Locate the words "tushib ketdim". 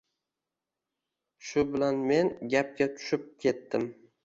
2.97-3.89